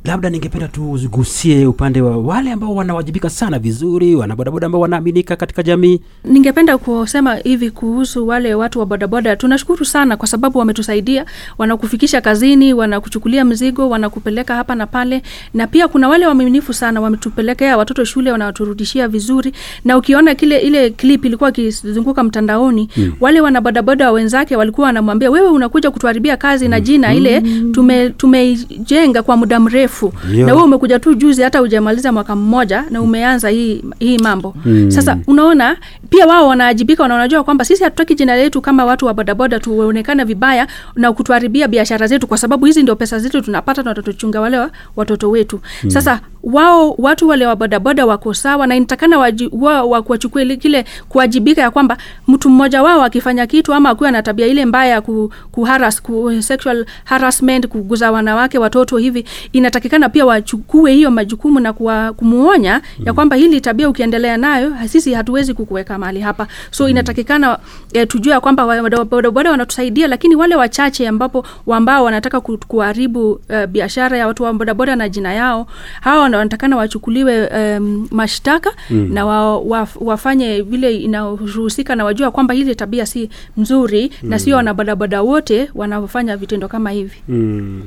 Labda 0.06 0.30
ningependa 0.30 0.68
tugusie 0.68 1.66
upande 1.68 2.02
wa 2.02 2.18
wale 2.18 2.52
ambao 2.52 2.76
wanawajibika 2.76 3.30
sana 3.30 3.60
vizuri, 3.60 4.16
wanabodaboda 4.16 4.66
ambao 4.66 4.82
wanaaminika 4.82 5.36
katika 5.36 5.64
jamii. 5.64 6.00
ningependa 6.24 6.78
kusema 6.78 7.36
hivi 7.36 7.72
kuhusu 7.72 8.28
wale 8.28 8.56
watu 8.56 8.80
wa 8.80 8.86
bodaboda. 8.86 9.36
Tunashukuru 9.36 9.86
sana 9.86 10.18
kwa 10.18 10.28
sababu 10.28 10.60
wametusaidia 10.60 11.26
wanakufikisha 11.58 12.22
kazini 12.22 12.74
wanakuchukulia 12.74 13.46
mzigo 13.46 13.90
wanakupeleka 13.90 14.56
hapa 14.56 14.76
na 14.76 14.88
pale. 14.88 15.22
Na 15.54 15.68
pia 15.68 15.88
kuna 15.88 16.10
wale 16.10 16.28
waaminifu 16.28 16.74
sana 16.74 17.02
wametupelekea 17.02 17.78
watoto 17.78 18.06
shule 18.06 18.32
wanaturudishia 18.32 19.08
vizuri. 19.08 19.52
Na 19.86 19.98
ukiona 19.98 20.36
kile 20.36 20.58
ile 20.60 20.90
clip 20.90 21.26
ilikuwa 21.26 21.50
ikizunguka 21.50 22.24
mtandaoni 22.24 22.90
mm. 22.98 23.14
wale 23.20 23.42
wana 23.42 23.62
bodaboda 23.62 24.12
wenzake 24.12 24.56
walikuwa 24.56 24.88
wanamwambia 24.88 25.32
wewe 25.32 25.50
unakuja 25.50 25.92
kutuharibia 25.92 26.38
kazi 26.38 26.68
na 26.68 26.80
jina 26.80 27.14
ile 27.14 27.42
tume 27.72 28.10
tumeijenga 28.10 29.24
kwa 29.24 29.38
muda 29.38 29.60
mrefu 29.60 29.91
Yo. 30.34 30.46
na 30.48 30.54
wewe 30.54 30.64
umekuja 30.66 31.00
tu 31.00 31.14
juzi 31.14 31.42
hata 31.42 31.60
hujamaliza 31.60 32.12
mwaka 32.12 32.36
mmoja 32.36 32.84
na 32.90 33.02
umeanza 33.02 33.50
hii 33.50 33.84
hii 34.00 34.18
mambo 34.18 34.56
Mm. 34.66 34.92
sasa 34.92 35.18
unaona 35.28 35.78
pia 36.10 36.26
wao 36.28 36.48
wanaajibika 36.48 37.08
na 37.08 37.14
wanajua 37.14 37.44
kwamba 37.44 37.66
sisi 37.66 37.84
hatutaki 37.84 38.16
jina 38.16 38.36
letu 38.36 38.62
kama 38.62 38.86
watu 38.86 39.06
wa 39.06 39.14
bodaboda 39.14 39.60
tuonekane 39.60 40.24
vibaya 40.24 40.68
na 40.96 41.14
kutuharibia 41.14 41.68
biashara 41.68 42.08
zetu 42.08 42.28
kwa 42.28 42.38
sababu 42.38 42.66
hizi 42.66 42.84
ndio 42.84 42.96
pesa 42.96 43.20
zetu 43.20 43.42
tunapata 43.42 43.84
na 43.84 43.94
tutachunga 43.94 44.42
wale 44.42 44.68
watoto 44.96 45.30
wetu 45.30 45.60
mm. 45.84 45.90
sasa 45.92 46.20
wao 46.44 46.96
watu 46.98 47.28
wale 47.28 47.46
wa 47.46 47.56
bodaboda 47.56 48.06
wako 48.06 48.34
sawa 48.34 48.68
na 48.68 48.76
inatakana 48.76 49.18
waji- 49.18 49.50
wa- 49.52 49.84
wa- 49.84 50.04
wachukue 50.08 50.42
ile- 50.42 50.56
kile 50.58 50.86
kuwajibika 51.10 51.62
ya 51.62 51.72
kwamba 51.72 51.98
mtu 52.28 52.50
mmoja 52.50 52.84
wao 52.84 53.04
akifanya 53.04 53.48
kitu 53.48 53.74
ama 53.74 53.90
akiwa 53.90 54.12
na 54.12 54.22
tabia 54.24 54.48
ile 54.48 54.66
mbaya 54.66 54.92
ya 54.92 55.02
ku, 55.02 55.32
kuharas, 55.52 56.02
ku, 56.02 56.32
sexual 56.42 56.86
harassment 57.04 57.68
kuguza 57.68 58.12
wanawake 58.12 58.58
watoto 58.58 58.98
hivi 58.98 59.26
inatakikana 59.54 60.10
pia 60.10 60.26
wachukue 60.26 60.94
hiyo 60.94 61.12
majukumu 61.12 61.60
na 61.60 61.74
kuwa, 61.74 62.14
kumuonya 62.14 62.82
mm. 63.00 63.06
ya 63.06 63.14
kwamba 63.14 63.36
hili 63.36 63.62
tabia 63.62 63.90
ukiendelea 63.90 64.38
nayo 64.38 64.74
sisi 64.88 65.14
hatuwezi 65.14 65.54
kukuweka 65.54 65.98
mahali 65.98 66.20
hapa 66.22 66.48
so 66.72 66.90
inatakikana 66.90 67.58
eh, 67.94 68.08
tujue 68.08 68.34
ya 68.34 68.40
kwamba 68.40 68.66
wa- 68.66 68.82
wa- 68.82 69.06
bodaboda 69.06 69.52
wanatusaidia 69.52 70.08
lakini 70.08 70.36
wale 70.36 70.56
wachache 70.56 71.08
ambapo 71.08 71.46
ambao 71.72 72.04
wanataka 72.04 72.42
ku- 72.42 72.60
kuharibu 72.68 73.42
eh, 73.50 73.68
biashara 73.68 74.18
ya 74.18 74.28
watu 74.28 74.44
wa 74.44 74.54
bodaboda 74.54 74.96
na 74.96 75.10
jina 75.10 75.34
yao 75.34 75.68
hawa 76.02 76.24
wana- 76.32 76.38
wanatakana 76.38 76.78
wachukuliwe 76.78 77.48
um, 77.48 78.08
mashtaka 78.12 78.72
mm. 78.90 79.10
na 79.14 79.26
wa, 79.26 79.58
wa, 79.60 79.88
wafanye 80.02 80.62
vile 80.62 80.96
inaruhusika 80.96 81.96
na 81.96 82.04
wajua 82.06 82.32
kwamba 82.32 82.54
hili 82.54 82.76
tabia 82.76 83.06
si 83.06 83.30
mzuri 83.58 84.12
mm. 84.24 84.30
na 84.30 84.40
sio 84.40 84.56
wanabodaboda 84.56 85.22
wote 85.22 85.70
wanaofanya 85.76 86.38
vitendo 86.38 86.68
kama 86.68 86.92
hivi 86.92 87.18
Mm. 87.30 87.82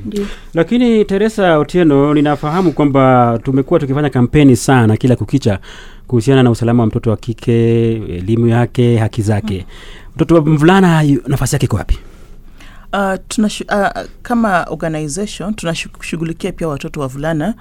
Lakini 0.53 1.05
Teresa 1.05 1.57
Otieno, 1.57 2.13
ninafahamu 2.13 2.71
kwamba 2.71 3.39
tumekuwa 3.43 3.79
tukifanya 3.79 4.09
kampeni 4.09 4.55
sana 4.55 4.97
kila 4.97 5.15
kukicha 5.15 5.59
kuhusiana 6.07 6.43
na 6.43 6.51
usalama 6.51 6.83
wa 6.83 6.87
mtoto 6.87 7.09
wa 7.09 7.17
kike, 7.17 7.91
elimu 7.91 8.47
yake, 8.47 8.97
haki 8.97 9.21
zake. 9.21 9.65
Mtoto 10.15 10.35
wa 10.35 10.41
mvulana 10.41 11.03
nafasi 11.27 11.55
yake 11.55 11.65
iko 11.65 11.75
wapi? 11.77 11.99
Uh, 12.93 13.13
tunashu, 13.27 13.63
uh, 13.71 14.01
kama 14.21 14.63
organization 14.69 15.53
tunashughulikia 15.53 16.51
pia 16.51 16.67
watoto 16.67 16.99
wavulana 16.99 17.53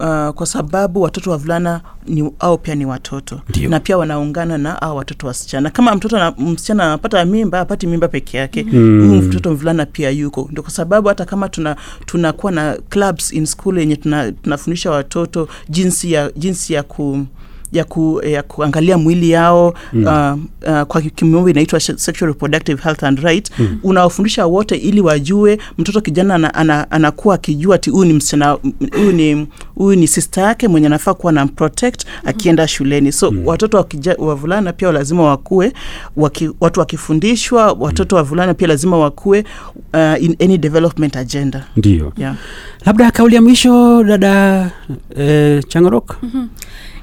uh, 0.00 0.28
kwa 0.34 0.46
sababu 0.46 1.02
watoto 1.02 1.30
wavulana 1.30 1.80
ni 2.06 2.30
au 2.38 2.58
pia 2.58 2.74
ni 2.74 2.86
watoto 2.86 3.40
Ndio. 3.48 3.70
na 3.70 3.80
pia 3.80 3.98
wanaungana 3.98 4.58
na 4.58 4.82
au 4.82 4.96
watoto 4.96 5.26
wasichana 5.26 5.70
kama 5.70 5.94
mtoto 5.94 6.18
na, 6.18 6.30
msichana 6.30 6.84
anapata 6.84 7.24
mimba 7.24 7.60
apati 7.60 7.86
mimba 7.86 8.08
peke 8.08 8.36
yake 8.36 8.66
Mm. 8.72 9.16
mtoto 9.16 9.50
mvulana 9.50 9.86
pia 9.86 10.10
yuko 10.10 10.48
ndio 10.50 10.62
kwa 10.62 10.72
sababu 10.72 11.08
hata 11.08 11.24
kama 11.24 11.48
tuna 11.48 11.76
tunakuwa 12.06 12.52
na 12.52 12.74
clubs 12.88 13.32
in 13.32 13.46
school 13.46 13.78
yenye 13.78 13.96
tuna, 13.96 14.32
tunafundisha 14.32 14.90
watoto 14.90 15.48
jinsi 15.68 16.12
ya 16.12 16.30
jinsi 16.36 16.72
ya 16.72 16.82
ku 16.82 17.26
ya, 17.72 17.84
ku, 17.84 18.20
ya 18.24 18.42
kuangalia 18.42 18.98
mwili 18.98 19.30
yao 19.30 19.74
mm. 19.92 20.04
uh, 20.04 20.38
uh, 20.70 20.82
kwa 20.82 21.00
kimombo 21.02 21.50
inaitwa 21.50 21.80
sexual 21.80 22.28
reproductive 22.32 22.82
health 22.82 23.02
and 23.04 23.18
right 23.18 23.50
mm. 23.58 23.78
unawafundisha 23.82 24.46
wote 24.46 24.76
ili 24.76 25.00
wajue 25.00 25.58
mtoto 25.78 26.00
kijana 26.00 26.34
ana, 26.34 26.54
ana, 26.54 26.90
anakuwa 26.90 27.34
akijua 27.34 27.74
ati 27.74 27.90
huyu 27.90 28.04
ni 28.04 28.12
msichana 28.12 28.58
huyu 28.92 29.12
ni 29.12 29.46
huyu 29.74 29.98
ni 29.98 30.06
sister 30.08 30.44
yake 30.44 30.68
mwenye 30.68 30.86
anafaa 30.86 31.14
kuwa 31.14 31.32
na 31.32 31.46
protect 31.46 32.04
akienda 32.24 32.68
shuleni 32.68 33.12
so 33.12 33.30
mm. 33.30 33.46
watoto 33.46 33.76
wakija, 33.76 34.16
wavulana 34.18 34.72
pia 34.72 34.92
lazima 34.92 35.22
wakue 35.22 35.72
waki, 36.16 36.50
watu 36.60 36.80
wakifundishwa 36.80 37.72
watoto 37.72 38.16
wavulana 38.16 38.54
pia 38.54 38.68
lazima 38.68 38.98
wakue 38.98 39.44
uh, 39.94 40.22
in 40.22 40.36
any 40.44 40.58
development 40.58 41.16
agenda 41.16 41.64
ndio 41.76 42.12
yeah. 42.16 42.36
labda 42.86 43.10
kauli 43.10 43.34
ya 43.34 43.42
mwisho 43.42 44.04
dada 44.04 44.70
eh, 45.16 45.64
changorok 45.68 46.16
mm-hmm. 46.22 46.48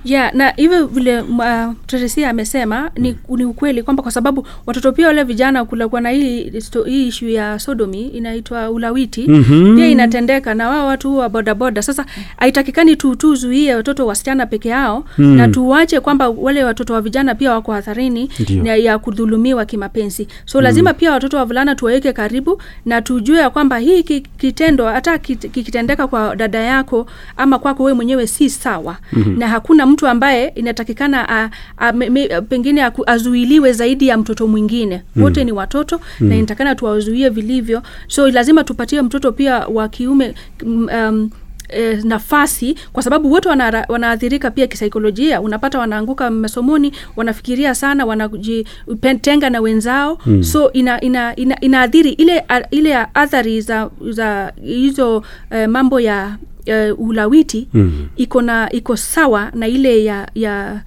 Yeah 0.05 0.33
na 0.35 0.49
hivyo 0.49 0.87
vile 0.87 1.19
uh, 1.21 1.73
teresia 1.87 2.29
amesema 2.29 2.91
ni, 2.97 3.15
ni 3.29 3.45
ukweli 3.45 3.83
kwamba 3.83 4.03
kwa 4.03 4.11
sababu 4.11 4.47
watoto 4.65 4.91
pia 4.91 5.07
wale 5.07 5.23
vijana 5.23 5.65
kulakuwa 5.65 6.01
na 6.01 6.09
hii 6.09 6.51
hii 6.85 7.07
ishu 7.07 7.27
ya 7.29 7.59
sodomi 7.59 8.07
inaitwa 8.07 8.69
ulawiti 8.69 9.25
Mhm. 9.27 9.75
pia 9.75 9.87
inatendeka 9.87 10.53
na 10.53 10.69
wao 10.69 10.87
watu 10.87 11.17
wa 11.17 11.29
bodaboda 11.29 11.81
sasa 11.81 12.05
haitakikani 12.37 12.95
tu 12.95 13.15
tuzuie 13.15 13.75
watoto 13.75 14.07
wasichana 14.07 14.45
peke 14.45 14.69
yao 14.69 15.03
Mm. 15.17 15.35
na 15.35 15.47
tuwache 15.47 15.99
kwamba 15.99 16.29
wale 16.29 16.63
watoto 16.63 16.93
wa 16.93 17.01
vijana 17.01 17.35
pia 17.35 17.51
wako 17.51 17.71
hatharini 17.71 18.29
na 18.63 18.75
ya 18.75 18.99
kudhulumiwa 18.99 19.65
kimapenzi 19.65 20.27
so 20.45 20.61
lazima 20.61 20.93
pia 20.93 21.11
watoto 21.11 21.37
wavulana 21.37 21.75
tuwaweke 21.75 22.13
karibu 22.13 22.61
na 22.85 23.01
tujue 23.01 23.39
ya 23.39 23.49
kwamba 23.49 23.77
hii 23.77 24.03
kitendo 24.37 24.85
hata 24.85 25.17
kikitendeka 25.17 26.07
kwa 26.07 26.35
dada 26.35 26.59
yako 26.59 27.05
ama 27.37 27.59
kwako 27.59 27.83
wewe 27.83 27.95
mwenyewe 27.95 28.27
si 28.27 28.49
sawa 28.49 28.97
mm-hmm. 29.13 29.39
na 29.39 29.47
hakuna 29.47 29.85
mtu 29.95 30.07
ambaye 30.07 30.47
inatakikana 30.47 31.29
a, 31.29 31.49
a, 31.77 31.91
me, 31.93 32.27
pengine 32.49 32.83
a, 32.83 32.91
azuiliwe 33.05 33.73
zaidi 33.73 34.07
ya 34.07 34.17
mtoto 34.17 34.47
mwingine. 34.47 35.01
Wote 35.15 35.43
ni 35.43 35.51
watoto 35.51 36.01
na 36.19 36.35
inatakana 36.35 36.75
tuwazuie 36.75 37.29
vilivyo. 37.29 37.81
So 38.07 38.29
lazima 38.29 38.63
tupatie 38.63 39.01
mtoto 39.01 39.31
pia 39.31 39.67
wa 39.67 39.87
kiume 39.89 40.33
mm, 40.65 40.89
um, 40.93 41.29
E, 41.69 41.99
nafasi 42.03 42.75
kwa 42.93 43.03
sababu 43.03 43.31
wote 43.31 43.49
wana, 43.49 43.85
wanaathirika 43.89 44.51
pia 44.51 44.67
kisaikolojia. 44.67 45.41
Unapata 45.41 45.79
wanaanguka 45.79 46.29
masomoni 46.31 46.91
wanafikiria 47.15 47.75
sana 47.75 48.05
wanajitenga 48.05 49.49
na 49.49 49.61
wenzao. 49.61 50.15
Hmm. 50.15 50.43
so 50.43 50.71
ina, 50.71 51.01
ina, 51.01 51.35
ina, 51.35 51.59
inaathiri 51.59 52.09
ile, 52.11 52.43
ile 52.71 52.95
athari 53.13 53.61
za 53.61 53.89
za 54.09 54.53
hizo 54.63 55.23
eh, 55.51 55.69
mambo 55.69 55.99
ya 55.99 56.37
eh, 56.65 56.99
ulawiti 56.99 57.67
Mm. 57.73 58.07
iko 58.15 58.41
na 58.41 58.71
iko 58.71 58.97
sawa 58.97 59.51
na 59.53 59.67
ile 59.67 60.03
ya 60.03 60.29
ya 60.35 60.81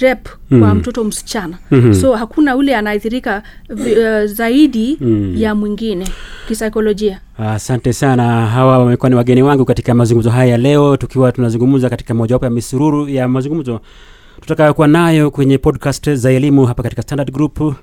rep 0.00 0.28
Mm. 0.50 0.60
kwa 0.60 0.74
mtoto 0.74 1.04
msichana 1.04 1.58
Mhm. 1.70 1.94
so 1.94 2.12
hakuna 2.14 2.56
ule 2.56 2.76
anaathirika 2.76 3.42
eh, 3.86 4.26
zaidi 4.26 4.96
Mm. 5.00 5.34
ya 5.36 5.54
mwingine 5.54 6.08
kisaikolojia 6.48 7.20
asante 7.38 7.92
sana 7.92 8.46
hawa 8.46 8.78
wamekuwa 8.78 9.08
ni 9.10 9.14
wageni 9.16 9.42
wangu 9.42 9.64
katika 9.64 9.94
mazungumzo 9.94 10.30
haya 10.30 10.50
ya 10.50 10.56
leo 10.56 10.96
tukiwa 10.96 11.32
tunazungumza 11.32 11.90
katika 11.90 12.14
mojawapo 12.14 12.44
ya 12.44 12.50
misururu 12.50 13.08
ya 13.08 13.28
mazungumzo 13.28 13.80
tutakayokuwa 14.40 14.88
nayo 14.88 15.30
kwenye 15.30 15.58
podcast 15.58 16.10
za 16.14 16.30
elimu 16.32 16.66
hapa 16.66 16.82
katika 16.82 17.02
standard 17.02 17.32
group 17.32 17.74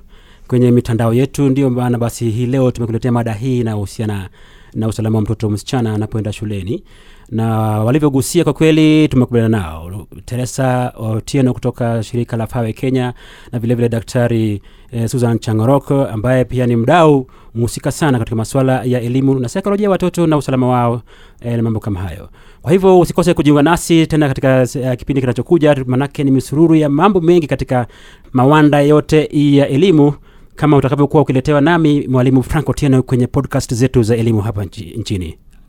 kwenye 0.48 0.70
mitandao 0.70 1.14
yetu 1.14 1.42
ndio 1.48 1.70
maana 1.70 1.98
basi 1.98 2.30
hii 2.30 2.46
leo 2.46 2.70
tumekuletea 2.70 3.12
mada 3.12 3.32
hii 3.32 3.60
inayohusiana 3.60 4.28
na 4.74 4.88
usalama 4.88 5.18
wa 5.18 5.22
mtoto 5.22 5.50
msichana 5.50 5.94
anapoenda 5.94 6.32
shuleni 6.32 6.82
na 7.30 7.46
walivyogusia 7.80 8.44
kwa 8.44 8.52
kweli 8.52 9.08
tumekubaliana 9.08 9.58
nao. 9.58 10.06
Teresa 10.24 10.92
otieno 10.96 11.52
kutoka 11.54 12.02
shirika 12.02 12.36
la 12.36 12.46
fawe 12.46 12.72
kenya 12.72 13.14
na 13.52 13.58
vilevile 13.58 13.74
vile 13.74 13.88
daktari 13.88 14.62
eh, 14.92 15.08
susan 15.08 15.38
Changorok 15.38 15.90
ambaye 15.90 16.44
pia 16.44 16.66
ni 16.66 16.76
mdau 16.76 17.26
mhusika 17.54 17.92
sana 17.92 18.18
katika 18.18 18.36
masuala 18.36 18.82
ya 18.84 19.00
elimu 19.00 19.38
na 19.40 19.48
saikolojia 19.48 19.84
ya 19.84 19.90
watoto 19.90 20.26
na 20.26 20.36
usalama 20.36 20.66
wao 20.68 21.02
eh, 21.40 21.56
na 21.56 21.62
mambo 21.62 21.80
kama 21.80 22.00
hayo. 22.00 22.28
Kwa 22.62 22.72
hivyo 22.72 23.00
usikose 23.00 23.34
kujiunga 23.34 23.62
nasi 23.62 24.06
tena 24.06 24.28
katika 24.28 24.62
uh, 24.62 24.92
kipindi 24.94 25.20
kinachokuja 25.20 25.76
manake 25.86 26.24
ni 26.24 26.30
misururu 26.30 26.74
ya 26.74 26.88
mambo 26.88 27.20
mengi 27.20 27.46
katika 27.46 27.86
mawanda 28.32 28.80
yote 28.80 29.28
ya 29.32 29.68
elimu. 29.68 30.12
Kama 30.54 30.76
utakavyokuwa 30.76 31.22
ukiletewa 31.22 31.60
nami 31.60 32.08
mwalimu 32.08 32.42
franco 32.42 32.72
tieno 32.74 33.02
kwenye 33.02 33.26
podcast 33.26 33.74
zetu 33.74 34.02
za 34.02 34.16
elimu 34.16 34.40
hapa 34.40 34.64
nchi, 34.64 34.84
nchini 34.98 35.38